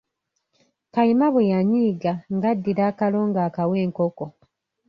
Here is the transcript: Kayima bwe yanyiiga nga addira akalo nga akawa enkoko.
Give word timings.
Kayima 0.93 1.27
bwe 1.33 1.43
yanyiiga 1.53 2.11
nga 2.35 2.47
addira 2.53 2.83
akalo 2.91 3.19
nga 3.29 3.41
akawa 3.47 3.75
enkoko. 3.85 4.25